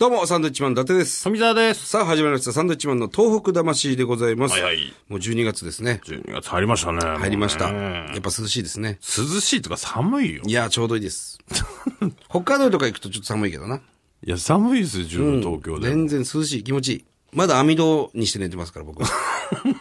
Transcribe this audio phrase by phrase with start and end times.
[0.00, 1.24] どうも、サンドイッチマン伊達です。
[1.24, 1.86] 富澤です。
[1.86, 2.52] さあ、始まりました。
[2.52, 4.52] サンドイッチマンの東北魂でございます。
[4.52, 6.00] はいはいもう12月ですね。
[6.04, 7.00] 12月入りましたね。
[7.18, 7.66] 入りました。
[7.68, 7.72] や
[8.10, 8.98] ねっぱ涼しいですね。
[9.02, 10.42] 涼しいとか寒いよ。
[10.46, 11.38] いや、ちょうどいいです。
[12.30, 13.76] 北海道とか行くとちょっと寒いけどな。
[13.76, 16.08] いや、寒いですよ、十分東京でも。
[16.08, 17.04] 全然涼しい、気持ちいい。
[17.32, 19.08] まだ網戸にして寝てますから、僕は。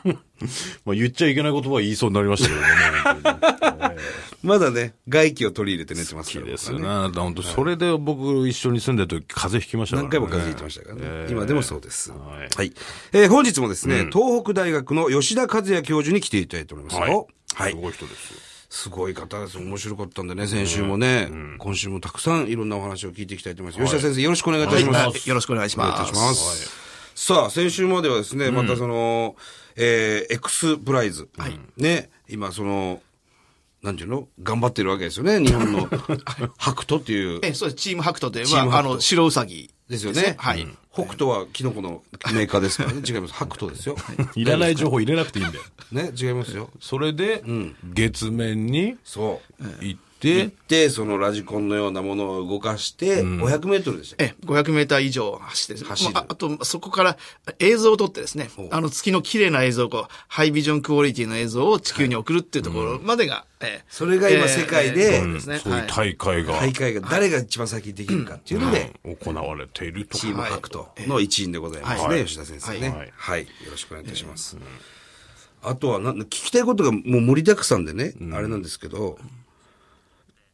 [0.85, 3.97] まあ言っちゃいけない言葉は言いそうになりましたけどね。
[4.41, 6.45] まだね、外気を取り入れて寝てますから。
[6.45, 6.85] 好きですよね。
[6.85, 10.09] なた本当それで僕一緒に住んでる時風邪ひきましたからね。
[10.09, 11.01] 何回も風邪ひいてましたからね。
[11.03, 12.11] えー今でもそうです。
[12.11, 12.17] は
[12.55, 12.73] はいい。
[13.11, 17.27] えー本日もですね、東北大学の吉田和也教授に来ていただいておりますよ。
[17.55, 17.75] はいす。
[17.77, 18.39] ごい人ですよ。
[18.69, 19.57] すごい方です。
[19.57, 23.83] 面白かったんでね、先週もね、今週もたくさんいろんなお話を聞いていきたいと思います。
[23.91, 24.97] 吉田先生、よろしくお願いいたします。
[24.99, 26.11] はいよろしくお願いしお願いいます。
[26.13, 26.88] たします。
[27.21, 29.35] さあ、先週まではですね、またその、
[29.75, 31.27] えー、X プライズ。
[31.75, 33.01] ね、今その、
[33.83, 34.29] なんていうの？
[34.41, 35.37] 頑張ってるわけですよね。
[35.41, 35.89] 日本の、
[36.57, 37.41] ハクトっていう。
[37.43, 37.83] え、そうです。
[37.83, 40.35] チームハクトで、まあ、あの、白ウサギですよね。
[40.37, 40.65] はい。
[40.93, 43.01] 北斗はキノコのメーカーですからね。
[43.05, 43.33] 違います。
[43.33, 43.97] ハクトですよ。
[44.35, 45.63] いらない情報入れなくていいんだよ。
[45.91, 46.69] ね、違いますよ。
[46.79, 47.43] それで、
[47.83, 49.85] 月面にそう。
[49.85, 54.35] 行っでて、、そのラジコンのようなものを動かして、500メートルでしたっけ？
[54.37, 56.13] え、500メーター以上走って走る。
[56.13, 57.17] まあ、あと、そこから
[57.59, 65.59] 映像を撮ってですね、あの月の綺麗な映像をこう、ハイビジョンクオリティの映像を地球に送るっていうところまでが、えそれが今世界でそうですね。
[65.59, 65.87] そういうはい。
[65.89, 70.17] 大会が、大会が誰が一番先にできるかっていうので、行われていると。
[70.17, 72.25] チームハクトの一員でございますね、はい。
[72.25, 73.43] 吉田先生ね、ははい。
[73.43, 73.45] い。
[73.65, 74.57] よろしくお願いいたします。
[75.61, 79.17] あとはな、聞きたいことがもう盛りだくさんでね、あれなんですけど、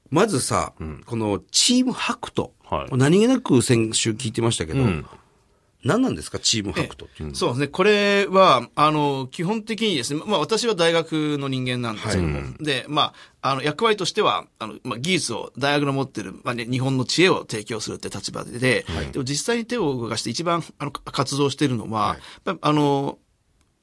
[0.10, 0.74] まずさ、
[1.06, 2.98] このチームハクト、はい。
[2.98, 4.80] 何気なく先週聞いてましたけど、
[5.86, 7.20] 何なんですか、チームハクトって。
[7.20, 7.36] いうのは。
[7.36, 7.68] そうですね。
[7.68, 23.20] これは、あの、基本的にですね、まあ私は大学の人間なんですけども、で、まあ、あの、役割としては、あの、まあ技術を、大学の持ってる、まあね、日本の知恵を提供するって立場で、でも実際に手を動かして一番、あの、活動しているのは、やっぱあの、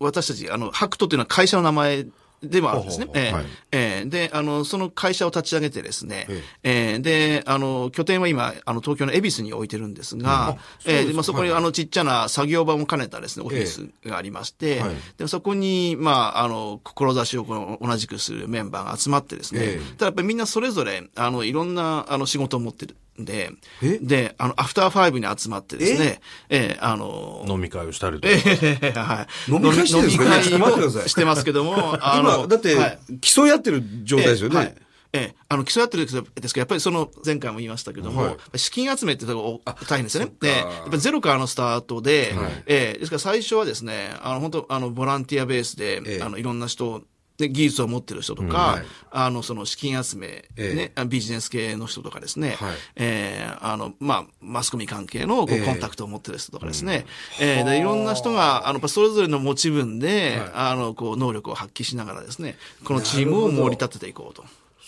[0.00, 2.06] 私たち、あの、ハクトっていうのは会社の名前
[2.42, 3.06] でもあるんですね。
[3.14, 4.04] ええ。
[4.04, 6.26] で、あの、その会社を立ち上げてですね、
[6.62, 6.98] ええ。
[6.98, 10.56] で、あの、拠点は今、あの、東京の恵比寿に置いてるんですが、
[10.86, 11.04] ええ。
[11.06, 19.96] で、まあ、そこに、あの、ちっちゃな作業場も兼ねたですね、オフィスがありまして、はいで、そこに、まあ、あの、志をこの同じくするメンバーが集まってですね、ええ。
[19.96, 22.94] ただやっぱりみんなそれぞれ、あの、いろんな、あの、仕事を持ってる。
[22.94, 23.50] んで
[23.82, 26.74] え、で、あの、アフターファイブに集まってですね、え？
[26.74, 29.04] えあの、飲み会をしたりとか。
[29.04, 29.52] はい。
[29.52, 30.24] 飲み会してるんですか？
[30.24, 34.56] 飲み会してますけども、 あ今、だってはい、競い合ってる状態ですよね。
[34.56, 34.74] はい。
[35.14, 40.32] ええ、あの、競い合ってるんですけど、やっぱりその、前回も言いましたけども、はい資金集めってとこ大変ですよね。
[40.40, 42.34] で、やっぱりゼロからのスタートで、
[42.64, 47.02] ええ、ですから最初はですね、あの、本当あの、ボランティアベースで、ええあの、いろんな人、
[47.42, 50.74] で、技術を持ってる人とか、あの、その資金集め、ええ。
[50.74, 52.74] ね、あビジネス系の人とかですね、はい。
[52.96, 55.64] ええあの、まあ、マスコミ関係のこうええ。
[55.66, 57.04] コンタクトを持ってる人とかですね、
[57.40, 58.72] ええで、いろんな人が、あ。
[58.72, 64.44] の、それぞれの持ち分で、あの、こう、能力を発揮しながらですね、このチームを盛り立てていこうと。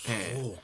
[0.08, 0.54] ええ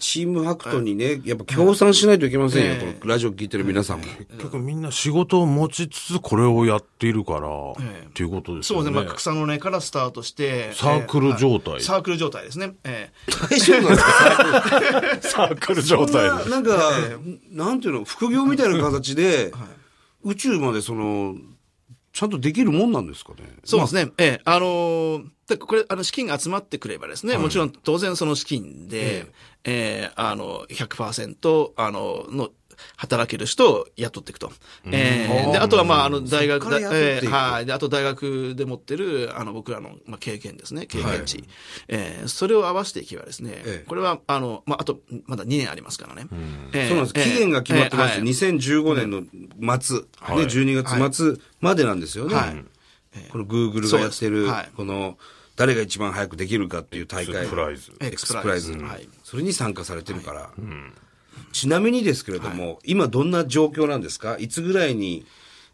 [0.00, 4.04] チームハクトにね、やっぱ協賛しないといけませんよ、このラジオ聞いてる皆さんも。
[4.04, 7.48] 結局みんな仕事を持ちつつこれをやっているから、
[7.80, 8.06] ええ。
[8.08, 8.84] っていうことですよね。
[8.86, 11.74] そうですね、まあ、草の根からスタートして、サークル状態。
[11.74, 11.82] ええはい。
[11.82, 12.74] サークル状態ですね。
[12.84, 13.32] ええ。
[13.50, 13.96] 大丈夫なん
[15.16, 15.42] ですか？
[15.44, 16.92] サークル状態そんななんか、
[17.50, 19.52] なんていうの、副業みたいな形で、
[20.24, 21.34] 宇宙までその、
[22.12, 23.38] ちゃんとできるもんなんですかね。
[23.64, 24.12] そうですね。
[24.18, 29.26] ええ、あのーだこれ、あの、資金が集まってくればですね、もちろん当然その資金で、
[29.64, 32.50] ええあの、100%、あの、の、
[32.96, 34.52] 働ける人を雇っていくと。
[34.86, 37.24] ええで、あとはまあ、あの、大学、そっから雇っていく。
[37.24, 37.66] ええはい。
[37.66, 41.44] で、あと大学で持ってる、あの、僕らの、まあ、経験ですね、経験値。
[41.88, 43.84] ええそれを合わせていけばですね、ええ。
[43.86, 46.26] これは、あの、まあ、あと、まだ2年ありますからね。
[46.72, 47.12] ええそうなんです。
[47.16, 48.14] ええ期限が決まってます。
[48.14, 48.28] ええはい。
[48.28, 52.34] 2015年の末、ね、はい12月末までなんですよね。
[52.34, 52.64] はい。
[53.30, 54.70] この Google がやってる、はい。
[54.76, 55.18] この、
[55.56, 57.36] 誰が一番早くできるかっていう大会。
[57.36, 58.72] XPRIZE エ XPRIZE。
[58.72, 59.08] はい。
[59.22, 60.50] それに参加されてるから。
[61.52, 64.36] ちなみにですけれども、今どんな状況なんですか？
[64.38, 65.24] いつぐらいに、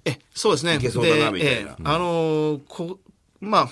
[0.04, 0.76] え、そうですね。
[0.76, 1.70] いけそうだなでみたいな。
[1.72, 2.98] ええあのーこ、
[3.40, 3.70] まあ、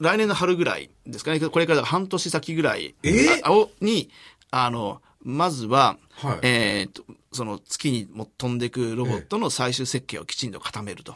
[0.00, 1.40] 来年の春ぐらいですかね。
[1.40, 2.94] これから半年先ぐらい。
[3.02, 3.40] え？
[3.42, 4.08] あをに、
[4.50, 6.38] あの、まずは、はい。
[6.42, 11.14] えーと、その月にも飛んでいくロボットの最終設計をきちんと固めると。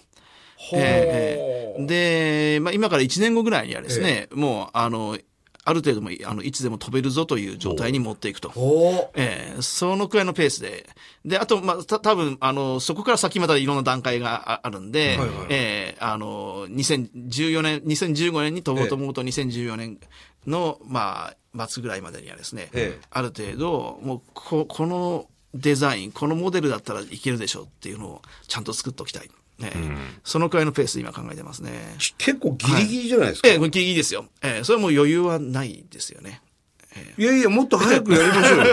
[0.75, 5.17] ええで、まあ、今から1年後ぐらいにはですね、もう、あの、
[5.65, 8.51] ある程度も、あの、いつでも飛べるぞという状態に持っていくと。
[8.57, 10.89] おええそのくらいのペースで。
[11.25, 19.99] で、あと、まあ、た、多分あの、そこから先またいろんな段階がああるんで、はいはいええあの、2014年、2015年に飛ぼうと思うと2014年
[20.47, 29.31] の、まあ、末ぐらいまでにはですね、ええある程度、もう、こ、この、デザイン、このモデルだったらいけるでしょうっていうのをちゃんと作っておきたい。
[29.61, 29.73] ね
[30.25, 31.71] そのくらいのペースで今考えてますね。
[32.19, 33.49] 結構ギリギリじゃないですか？
[33.49, 34.27] ええ、これギリギリですよ。
[34.43, 36.43] ええ、それはもう余裕はないですよね。
[37.17, 38.65] いやいや、もっと早くやりましょうよ。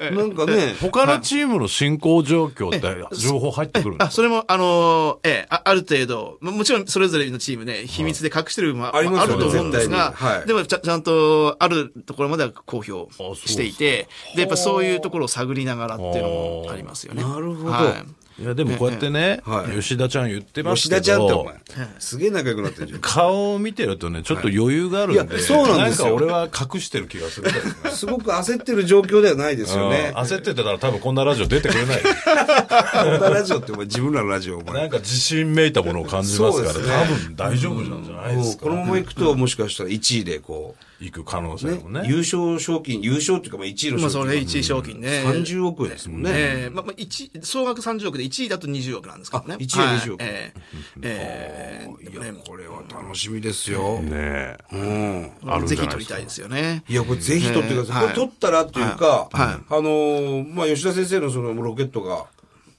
[0.16, 10.46] なんかね、他のチームの進行状況って情報入ってくるんであ、それも、あのーええ、あある程度、ももちろんそれぞれのチームね、秘密で隠してる部分もあると思うんですが、はい。
[10.46, 13.12] でもちゃちゃんと、あるところまでは公表
[13.46, 17.22] していて、で、やっぱそういうところを探りながらっていうのもありますよね。
[17.24, 17.70] なるほど。
[17.72, 18.06] はい
[18.40, 21.00] いや、でもこうやってね、はい吉田ちゃん言ってます吉けど。
[21.00, 21.54] 田ちゃんってお前、
[21.98, 23.00] すげえ仲良くなってるじゃん。
[23.00, 25.36] 顔を見てるとね、ちょっと余裕があるんで。
[25.36, 27.50] いやそうなんですよなんか俺は隠してる気がする。
[27.92, 30.20] すごく焦ってる状況ではないですよねうん。
[30.24, 32.02] 焦ってたら多分こんなラジオ出てくれない。
[32.02, 34.80] こんなラジオってお前自分らのラジオお前。
[34.80, 38.66] なんか自信めいたものを感じますから、そうですね多分大丈夫なんじゃないですか。
[38.66, 42.02] もうこのまま行くと、もしかしたら1位でこ行く可能性う、もね。
[42.06, 44.46] 優勝賞金、優勝っていうかまあ1位のまあ、それ賞金。
[44.46, 45.24] 1位賞金ね。
[45.26, 46.30] 30億円ですもんね。
[46.32, 49.54] ええまあ、まあ、一総額30億で1位だと20億なんですけどね。
[49.54, 50.54] あ1位は20億はいええ
[51.02, 54.00] ええいや、これは楽しみですよ。
[54.00, 54.58] ねえ。
[54.72, 55.30] うん。
[55.46, 56.84] あるんじぜひ取りたいですよね。
[56.88, 57.96] いや、これぜひ取ってください。
[57.96, 62.26] はいこれ取ったらっていうか、はいはいあのーまあ、吉田先生のそのロケットが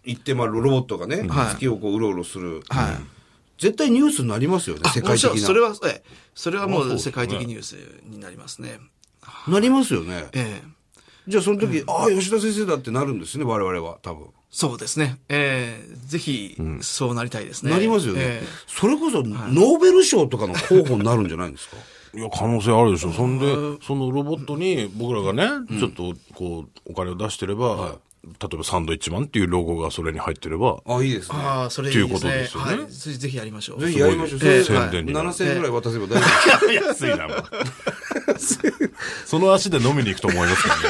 [0.03, 2.63] 行って、まあ、ロボットがね、はい月をこう、うろうろする。
[2.69, 2.95] はい
[3.57, 5.38] 絶対ニュースになりますよね、世界的な。
[5.38, 6.03] それは、ええ
[6.33, 7.75] それはもう世界的ニュース
[8.06, 8.80] になりますね。
[9.48, 10.25] なりますよね。
[10.33, 10.81] ええ
[11.27, 14.30] じゃあその時、ああ、吉田先生だってなるんですね、我々は、多分。
[14.51, 15.18] そうですね。
[15.30, 17.71] ええぜひ、そうなりたいですね。
[17.71, 18.19] なりますよね。
[18.21, 21.77] ええそれこそ、ノーベル賞とかの候補になるんじゃないんですか？
[22.13, 23.13] いや、可能性あるでしょ。
[23.13, 23.45] そんで、
[23.86, 25.48] そのロボットに僕らがね、
[25.80, 31.38] ちょっとこう、お金を出してれば、例えばサンドイッチマンっていうロゴがそれに入ってれば、ああ、いいですね。
[31.39, 32.18] ああ、それいいですね。
[32.18, 32.92] っていうことですよねはい。
[32.92, 33.81] ぜひぜひやりましょう。
[33.81, 34.39] ぜひやりましょう。
[34.42, 36.27] 宣伝になる7000円ぐらい渡せば大丈
[36.57, 36.69] 夫。
[36.89, 37.44] 安いな、もう
[39.25, 40.81] その足で飲みに行くと思いますけどね。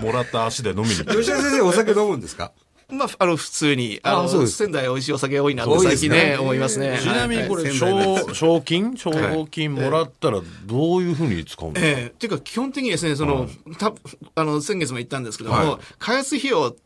[0.00, 0.88] もらった足で飲みに。
[0.88, 2.52] 吉田先生お酒飲むんですか？
[2.88, 7.00] まあ、あの、普通に、あの、仙台美味しいお酒多いなっ最近ね、思いますね。
[7.02, 8.96] ちなみにこれ、賞、賞金？
[8.96, 9.10] 賞
[9.46, 12.06] 金もらったらどういうふうに使うんですか、ええ。
[12.06, 13.92] っていうか、基本的にですね、その、た、
[14.36, 16.85] あの、先月も言ったんですけども、開発費用って、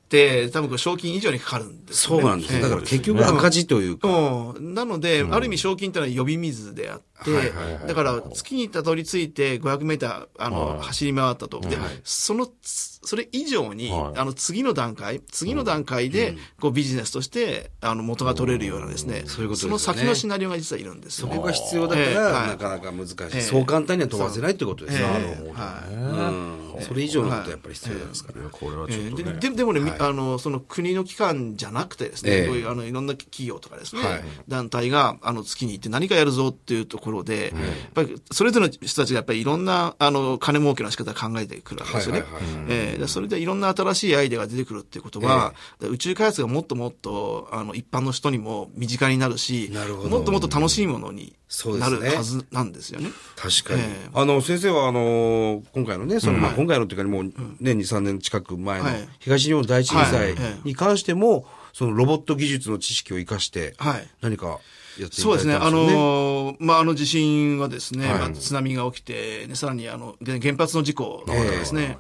[0.53, 2.23] 多分これ賞金以上にかかるんですよね。
[2.23, 2.57] そうなんですよ。
[2.57, 2.63] ええ。
[2.63, 4.09] だから結局赤字というか。
[4.09, 4.75] うん。
[4.75, 7.53] なので、ある意味賞金ってのは呼び水であって、
[7.87, 11.61] だから月にたどり着いて500メーター、あの、走り回ったと。
[11.61, 14.19] で、その、それ以上に、はい。
[14.19, 19.79] あの、次の段階、次の段階で、こうビジネスとして、あの、元が取れるようなですね、そういうことですよね。
[19.79, 21.37] その先のシナリオが実はいるんですよね。
[21.37, 23.17] ここが必要だかええら、はいなかなか難しい。
[23.17, 23.41] ええ。
[23.41, 25.05] そう簡単には飛ばせないってことですね。
[25.05, 25.95] ええはい。
[25.95, 28.49] うんそれ以上のことはやっぱり必要なんですから。
[28.51, 32.47] これはちょっとでもね、みあの、その国の機関じゃなくてですね、ええ。
[32.47, 34.23] こういうあのいろんな企業とかですね、はい。
[34.49, 37.53] 団体があの月に行って何かやるぞっていうところで、やっ
[37.95, 42.25] ぱりそれぞれの人たちがやっぱりいろんなあの金儲けの仕方を考えてくるわけですよね。
[42.69, 50.09] えそれでいろんな新しいアイデアが出てくるっていうことは、宇宙開発がもっともっとあの一般の人にも身近になるし、なるほど。
[50.09, 52.11] もっともっと楽しいものになそうですね。
[52.11, 53.11] るはずなんですよね。
[53.35, 53.81] 確かに。
[53.83, 54.09] ええ。
[54.15, 57.33] あの、先生は、あの、今回のね、その、まあ、今回のっていうか、もう、ね、
[57.73, 59.09] 2、3年近く前のはい。
[59.19, 64.09] 東日本大震災に関しても、そのロボット技術の知識を生かして、はい。
[64.21, 64.61] 何か
[64.99, 65.55] やっていたそうですね。
[65.55, 65.93] だいたんですよね。
[65.93, 68.19] あのーまあ、あの地震はですね、はい。
[68.19, 71.99] まあ、津波が起きて、ね、さらにあの、で原発の事故がですね、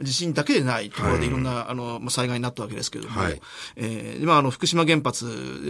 [0.00, 3.40] 地震だけでないところでいろんな、あの、まあ、災害になったわけですけれども、はい。
[3.76, 5.24] えーまあ、あの、福島原発、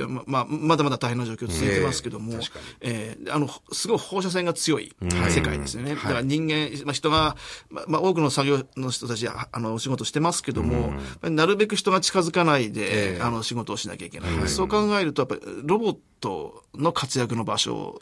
[0.09, 2.35] ままあ、まだまだ大変な状況続いてますけども、
[2.81, 4.95] ええーあの、すごい放射線が強い
[5.29, 5.95] 世界ですよね。
[5.95, 7.37] だから人間、まあ、人が、
[7.71, 10.93] まあ、まあ、多くの作業の人たちは、あの、お仕事してますけども、
[11.23, 13.23] なるべく人が近づかないで、ええ。
[13.23, 14.49] あの、仕事をしなきゃいけない。
[14.49, 18.01] そう考えると、やっぱり、ロボットの活躍の場所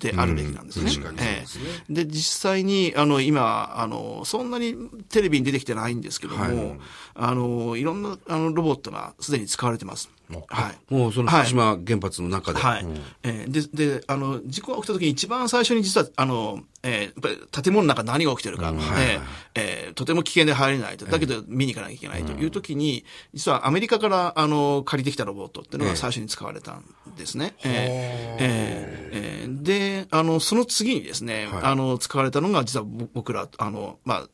[0.00, 0.90] であるべきなんですね。
[0.90, 4.74] 確かにそうですねええで、実際に、あの、今、あの、そんなに
[5.08, 6.80] テレビに出てきてないんですけども、はい
[7.14, 10.10] あの、いろんな、あの、ロボットがすでに使われてます。
[10.48, 10.94] はい。
[10.94, 12.60] もうその福島原発の中で。
[12.60, 12.86] はい。
[13.22, 19.20] えーで、で、あの、事故が起きた時に一番最初に実は、あの、えーやっぱり建物の中何が起きてるか、えー
[19.54, 21.04] えーとても危険で入れないと。
[21.04, 22.32] だけど見に行かなきゃいけないと。
[22.32, 26.84] いう時に、実はアメリカから、あの、借りてきたロボットっていうのが最初に使われたん
[27.18, 27.54] ですね。
[27.64, 29.62] えーえーえー。
[29.62, 34.28] で、あの、その次にですね、あの、使われたのが実はぼ僕ら、あの、まあ、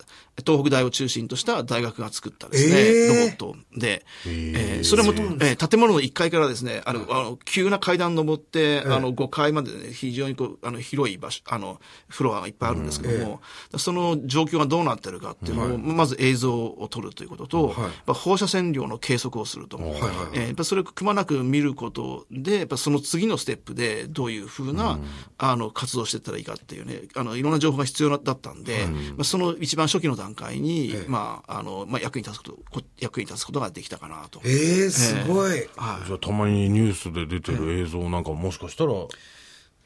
[0.46, 13.40] 東北大を中心とした大学が作ったですね、えーロボットで、えーそれも、えー建物の1階からですね、あの、あの急な階段登って、あの、5階までね、非常にこう、あの、広い場所、あの、フロアがいっぱいあるんですけども、
[13.78, 19.78] その状況がどうなってるかっていうのを、まず映像を撮るということと、やっぱ放射線量の計測をすると。
[20.34, 24.98] えーやっぱそれをくまなく見ることで、やっぱその次のステップでどういうふうな、
[25.38, 34.40] あの、活動していったらいいかっていうね、あの、いろんな情報が必要だったんで、まあ、その一番初期の段段階に、まあ、あの、まあ、役に立つこと、こ役に立つことができたかなと。
[34.44, 35.60] ええすごい。
[35.60, 38.92] じゃあたまにニュースで出てる映像なんかもしかしたら、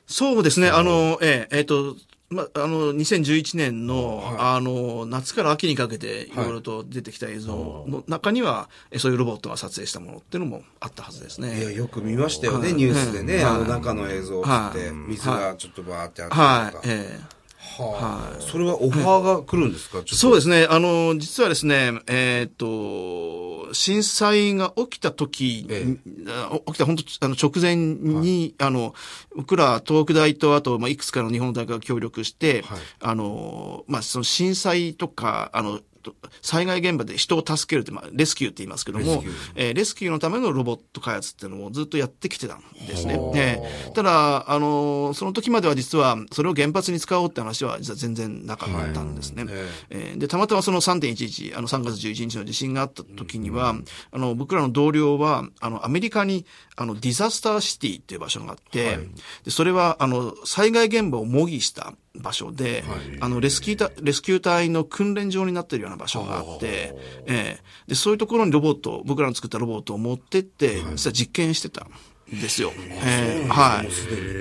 [0.07, 1.95] そうですね、あの、えええっ、と、
[2.31, 11.75] ま、あの、2011年の、あの、夏から秋にかけて、いろいろと出てきた映像の中には、えそういうロボットが撮影したものっていうのもあったはずですいや、ね。
[11.75, 13.43] よく見ましたよね、ニュースでね。
[13.43, 16.83] あの中の映像って、水がちょっとバーってあはいったりとか。。
[16.87, 18.40] ええはあ。
[18.40, 19.99] それはオファーが来るんですか？
[19.99, 20.67] ちょっとそうですね。
[20.69, 25.97] あの、実はですね、えっ、と、震災が起きた時、え
[26.29, 28.95] あ起きた本当あの直前に、あの、
[29.37, 32.79] 僕ら東北大と、あと、まあ、いくつかの日本の大学が協力して、はい。
[33.00, 39.35] あの、まあ、その震災とか、あの、と災害現場で人を助けるって、まあ、レスキューって言いますけども、レスキュー。
[39.55, 43.21] えーレスキューのためのロボット開発っていうのをずっとやってきてたんですね。
[43.37, 49.45] えーただ、あの、その時までは実は、それを原発に使おうって話は実は全然なかったんですね。
[49.49, 53.75] ええーで、たまたまその3.11、あの3月11日の地震があった時には、
[54.13, 58.99] あの、僕らの同僚は、あの、アメリカに、あの、ディザスターシティっていう場所があって、
[59.45, 62.85] で、それは、あの、災害現場を模擬した場所で、
[63.21, 66.95] あの、レスキュー隊、レスキュー隊の訓練場になってるような場所があって、
[67.27, 71.85] えーで、そういうところにロボットを、僕らの作ったロボットを持ってって、実は実験してた。
[71.85, 71.91] ん
[72.33, 72.73] ですよ。
[73.05, 73.87] えーはい。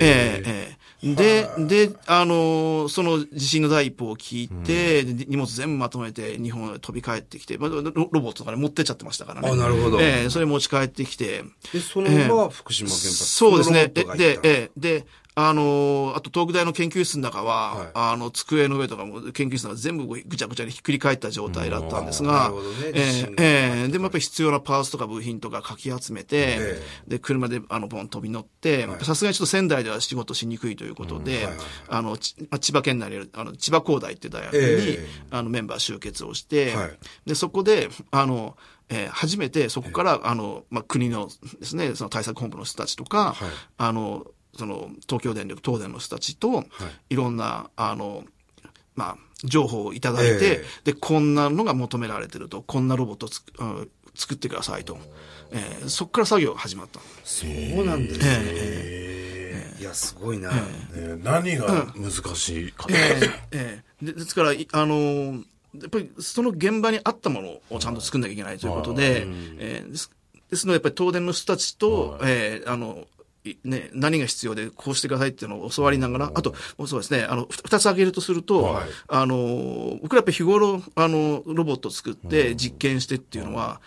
[0.00, 9.48] えーえーで、で、あのーその地震の第一報を聞いて、で荷物全部まとめて日本へ飛び帰ってきて、まあ、ロロボットとかね持ってっちゃってましたからね。
[9.50, 11.42] あなるほどえーそれ持ち帰ってきて、
[11.72, 13.14] で、そのまま福島原発。
[13.24, 13.88] そうですね。
[13.88, 17.90] でええで、あのーあと東北大の研究室の中は、はい。
[17.94, 31.48] あの、机の上とかも研究室の中全部ぐちゃぐちゃにひっくり返った状態だったんですがね、え地震がえええでもやっぱり必要なパーツとか部品とかかき集めて、えで、車であの、ボン飛び乗って、さすがにちょっと仙台では仕事しにくいということで、
[31.88, 35.08] あの、千葉県内にある、あの、千葉工大っていう大学に、ええ。
[35.30, 36.98] あの、メンバー集結をして、はい。
[37.26, 38.56] で、そこで、あの、
[38.88, 41.28] えー初めてそこから、あの、まあ、国の
[41.60, 43.50] ですね、その対策本部の人たちとか、はい。
[43.78, 44.26] あの、
[44.56, 46.64] その、東京電力、東電の人たちと、
[47.08, 48.24] い、ろんな、あの、
[48.94, 54.98] まあ、情報をいただいて、えで、こんなのが求められてると、こんなロボットをつく、うん作ってくださいと。
[55.52, 57.00] えーそこから作業が始まった。
[57.24, 59.80] そうなんですね。
[59.80, 60.50] いや、すごいな。
[60.50, 60.56] ね
[61.22, 63.20] 何が難しいか、え
[63.52, 65.44] えでですから、いあのー
[65.80, 69.22] やっぱりその現場に合ったものをちゃんと作んなきゃいけないということで、
[69.58, 70.10] えーです
[70.50, 73.19] ですので、やっぱり東電の人たちと、えーあの、い
[73.64, 76.54] ね、何が必要でこうしてくださいっていうのを教わりながら、あと、
[76.86, 83.80] そうですね、あの、ふ二つ挙げるとすると、あの、僕らやっぱり日頃、あの、ロボットを作って実験してっていうのは、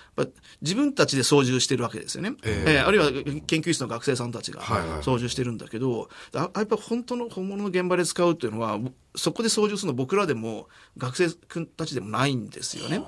[0.61, 2.33] 自分たちで操縦してるわけですよね。
[2.43, 3.11] えーあるいは
[3.45, 5.03] 研究室の学生さんたちがはいはい。
[5.03, 8.79] 操縦してるんだけど、あやっぱ本当の本物の現場で使うっていうのは、
[9.15, 10.67] そこで操縦するの僕らでも
[10.97, 13.03] 学生君たちでもないんですよね。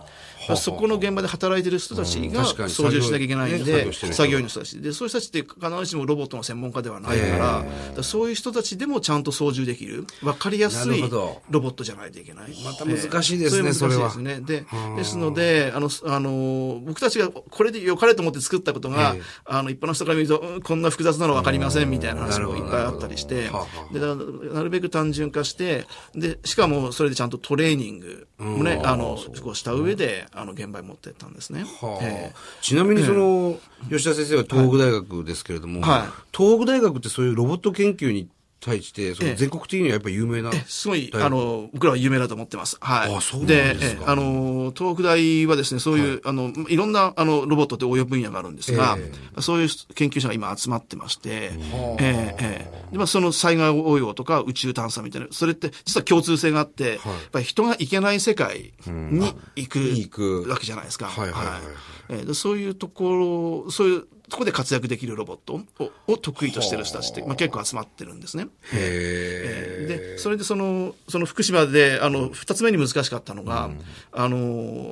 [0.56, 4.80] そこの現場で働いてる人たちが操縦しなきゃいけないんで、作業員の人たち。
[4.80, 7.66] で、そういう人たちって必ずしもロボットの専門家ではないから、だか
[7.98, 12.54] らそういう人たちでもちゃんと操縦できる、わかりやすないロボットじゃないといけない。
[12.64, 14.16] また難しいですねえーそれは。
[14.18, 14.40] ね。
[14.42, 19.22] で、ですので、あの、あの、僕たちがこれで良かれと思って作ったことが、ええ。
[19.46, 23.50] あの、一般の人から見ると、うんこんな複雑なの分かりませんみたいな話もいっぱいあったりして
[23.92, 25.86] で、だなるべく単純化して、
[26.16, 31.66] で、しかもそれでちゃんとトレーニングもね、あの、こうした上で、あの、現場に持ってったんですね。
[31.82, 32.04] はあ。
[32.04, 32.36] ええ。
[32.62, 33.58] ちなみにその、
[33.90, 36.02] 吉田先生は東北大学ですけれども、はい。
[36.36, 38.30] 東北大学ってそういうロボット研究に
[38.66, 39.28] 対して、そえ。
[39.28, 40.52] えの全国的にはやっぱり有名な。
[40.66, 42.78] すごい、あの、僕らは有名だと思ってます。
[42.82, 43.16] はい。
[43.16, 51.56] あそうであの、東北大はですね、そういう、あの、いろんな、あの、ロボットって応用分野があるんですが、えそういう研究者が今集まってまして、え
[52.00, 52.86] えええ。
[52.92, 57.00] でまあ、その災害応用とか宇宙探査みたいな、それって実は共通性があって、やっ
[57.32, 60.50] ぱり人が行けない世界に行く,、に行く。
[60.50, 61.08] わけじゃないですか。
[61.08, 61.54] はいはいはい。
[61.54, 61.62] はい。
[62.10, 68.48] ええでそういうところ、そういうところで活躍できるロボットをを得意としてる人たちって、まあ、結構集まってるんですね。
[68.74, 69.86] へえ。
[69.88, 73.70] で、それでその、その福島で、あの、二つ目に難しかったのが、
[74.12, 74.38] あの、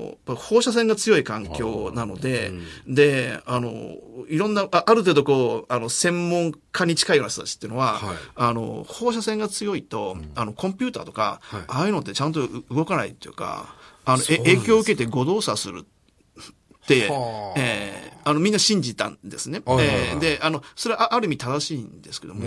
[0.08, 2.52] やっぱ放射線が強い環境なので、
[2.88, 3.96] で、あの、
[4.28, 8.16] いろんな、あある程度こう、あの、専門家に近いような人たちっていうのは、はい。
[8.36, 13.76] あの、放射線が強いと、あの、コンピューターとか、ああいうのってちゃんとう動かないっていうか、
[14.06, 15.86] あの、え影響を受けて誤動作する
[17.58, 19.62] えーあの、みんな信じたんですね。
[19.66, 19.98] はいはいはい。
[19.98, 22.46] えーで、あの、それはあある意味正しいんですけども、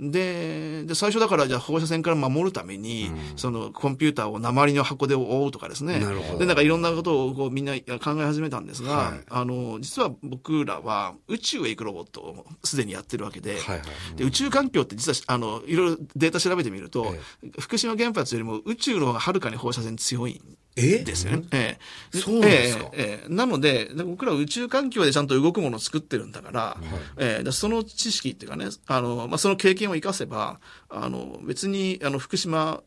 [0.00, 6.00] で、で、最初だからじゃあ放射線から守るために、そのコンピューターを鉛の箱で覆うとかですね。
[6.00, 6.38] なるほど。
[6.40, 7.80] で、なんかいろんなことをこうみんな考
[8.20, 9.20] え始めたんですが、はい。
[9.30, 14.16] あの、実は僕らは宇宙へ行くロボットをすでにやってるわけで、はいはい。
[14.16, 17.14] で宇宙環境って実はあのいろいろデータ調べてみると、
[17.60, 21.04] 福島原発よりも宇宙の方がはるかに放射線強いんえ？
[21.04, 21.44] ですよね。
[21.52, 21.78] え
[22.12, 22.16] え。
[22.18, 22.90] そうなんですか。
[22.92, 23.32] ええええ。
[23.32, 26.76] なので、僕らは宇宙環境でちゃんと動くものを作ってるんだから、
[27.16, 32.82] ええだその知識っていうかね、あの、まあ、その経験を生かせば、あの、別に、あの、福島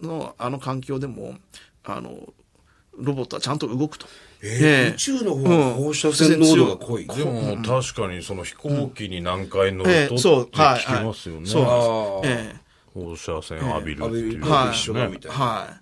[0.00, 1.36] のあの環境でも、
[1.84, 2.32] あの、
[2.96, 4.06] ロボットはちゃんと動くと。
[4.42, 4.90] えーええ。
[4.90, 7.06] 宇宙の方が放射線濃度が濃い。
[7.06, 10.80] でも確かにその飛行機に何回乗るとう、はい。
[10.80, 11.46] 聞きますよね。
[11.46, 11.62] そ
[12.22, 12.50] うです。
[12.50, 12.60] ええ。
[12.92, 14.26] 放射線浴びるっていう。
[14.26, 15.36] 浴びるのと一緒だみたいな。
[15.36, 15.80] はい。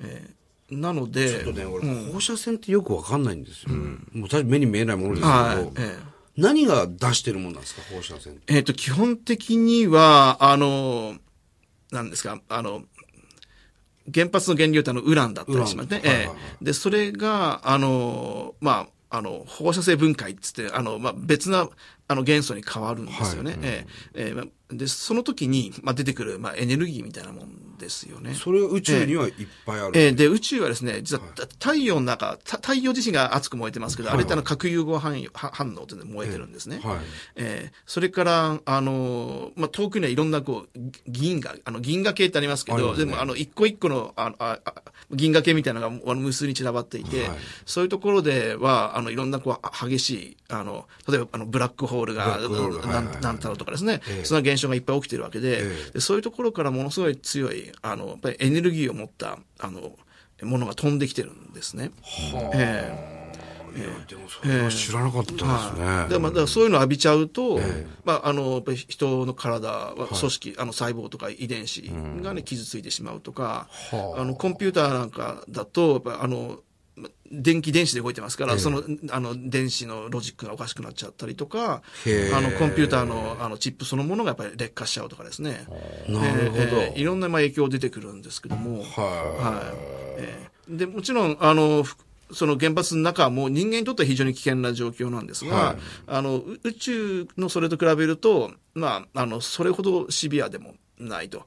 [0.00, 0.41] えー
[0.72, 3.70] なので、ちょっとね、俺、放射線ってよくわかんないんですよ。
[4.12, 5.56] もう確かに目に見えないものですけど、はい。
[5.56, 8.40] えー何が出してるもんなんですか、放射線。
[8.46, 11.16] えっ、と、基本的には、あの、
[11.90, 12.84] なんですか、あの、
[14.12, 16.00] 原発の原料ってあの、ウランだったりしますね。
[16.02, 21.68] はいはいはいええで、それが、あの、まあ、あの、放射性分解っつって、あの、まあ、別な、
[22.08, 23.58] あの、元素に変わるんですよね。
[23.62, 24.26] ええ。
[24.26, 24.34] ええ。
[24.34, 24.44] まあ
[24.76, 28.34] で、その時に、まあ、出てくる、まあ、エネルギーみたいなもんですよね。
[28.34, 29.34] それが宇宙にはいっ
[29.66, 29.92] ぱいある。
[29.94, 31.22] えーで、宇宙はですね、実は、
[31.60, 36.80] 太陽の中、た太陽自身が熱く燃えてますけど、あれってあの核融合反応は反応っていうので燃えてるんですね。
[36.82, 36.98] はい。
[37.36, 40.78] えーそれから、あのーまあ、遠くにはいろんなこう、
[41.08, 42.98] ぎ銀河、あの、銀河系ってありますけど、ね。
[42.98, 47.38] でもあの、一個一個の、あああ銀河系みたいなのがあの無数に散らばっていて、はい。
[47.66, 52.86] そういうところでは、あの、いろんなこう、あ激しい、あの、例えばあの、ブラックホールが、ブラックホールがはいはいはい。
[52.88, 54.24] なんなんたらとかですね、ええ。
[54.24, 55.92] そんな現象がいっぱい起きてるわけで、ええ。
[55.92, 59.92] でそういうところからものすごい強い、あの、やっぱりエネルギーを持った、あの、
[60.42, 61.92] ものが飛んできてるんですね。
[62.54, 63.22] ええ。
[63.74, 65.50] いやでもそれは知らなかったですね。
[65.50, 66.10] はい。
[66.10, 67.58] でまあ、だからそういうのを浴びちゃうと、
[68.04, 71.90] まあ、あの、やっぱり人の体は、組織、あの、細胞とか遺伝子
[72.22, 74.24] がね、傷ついてしまうとか、あ。
[74.24, 76.56] の、コンピューターなんかだと、やっぱりあの、ま
[77.30, 81.82] 電気電子で動いてますから、その、あの、電子のロジックがおかしくなっちゃったりとか、
[82.34, 85.66] あの、コンピューターの、あの、チップそのものがやっぱり劣化しちゃうとかですね。
[86.08, 86.62] なるほど。
[86.62, 89.72] えーいろんなまあ影響出てくるんですけども、はは
[90.18, 90.22] い。
[90.22, 91.96] えーで、もちろん、あの、ふ
[92.32, 95.76] その原発の中はもう人間にとっては非常に危険な状況なんですが、はい。
[96.06, 100.74] あの、う宇宙のそれと比べると、まあ、あの、それほどシビアでも
[101.08, 101.46] ないと。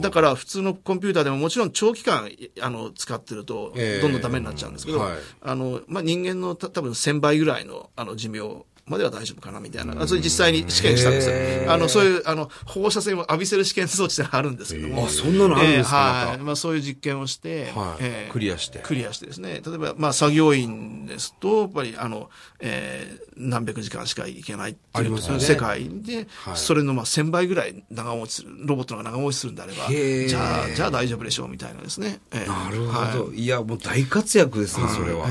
[0.00, 2.30] だから普通のコンピューターでももちろん長期間、
[2.60, 5.18] あの、使ってるとええ、どんどんダメになっちゃうんですけど、はい。
[5.42, 10.06] あの、まあ、人間のた多分1000倍ぐらいの、あの、寿命までは大丈夫かなみたいな。
[10.06, 11.72] それ実際に試験したんですへよ。
[11.72, 15.06] あの、そういう、あの、放射線を浴びせる試験装置ってあるんですけども。
[15.06, 16.38] あそんなのあるんですかえーはい。
[16.38, 19.60] まあ、そういう実験をして、はいえークリアしてクリアしてですね。
[19.64, 32.18] 例えば、まあ、作業員ですと、やっぱり、あの、えー何百時間しかいけないっていうありますよね世界で、はいそれのまあ1000倍ぐらい長持ちする、ロボットが長持ちするんであれば、じゃあ、じゃあ大丈夫でしょうみたいなですね。
[32.32, 33.32] えーなるはいほど。
[33.32, 35.28] いや、もう大活躍ですね、それは。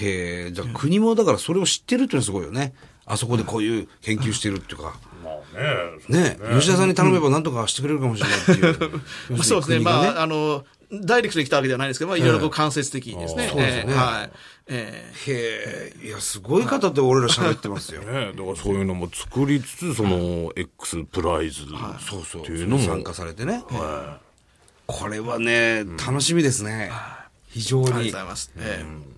[0.00, 2.74] へえ、じゃあ国もだからそれを知ってるっていうのはすごいよね。
[3.06, 4.94] あそこでこういう研究してるっていうか。
[5.24, 6.36] まあね。
[6.38, 9.00] ね吉田さんに頼めば何とかしてくれるかもしれないっていう。
[9.32, 9.78] まあそうですね。
[9.80, 13.48] まあ、あの、ダイレクトに来たわけではないですけど、まあ、いろいろこう間接的にですね。
[13.48, 14.30] そうですねえーはい。
[14.68, 18.02] えーへえ、いや、すごい方って俺ら喋ってますよ。
[18.02, 21.64] ねだからそういうのも作りつつ、その X プライズ
[22.00, 22.42] そうそう。
[22.42, 23.64] っていうのも、参加されてね。
[24.86, 26.90] これはね、楽しみですね。
[27.48, 28.24] 非常にありがとうござい。
[28.24, 28.52] ます。
[28.56, 29.08] えー